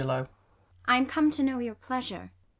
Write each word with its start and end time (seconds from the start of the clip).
I 0.01 0.25
am 0.97 1.05
come 1.05 1.29
to 1.29 1.43
know 1.43 1.59
your 1.59 1.75
pleasure. 1.75 2.31